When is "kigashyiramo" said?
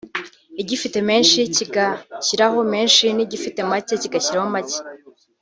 1.55-2.61, 4.01-4.49